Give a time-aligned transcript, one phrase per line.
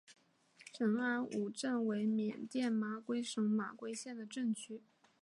[0.79, 4.81] 仁安羌镇为缅甸马圭省马圭县的镇区。